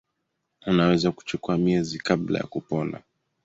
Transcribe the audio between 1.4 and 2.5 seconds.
miezi kabla ya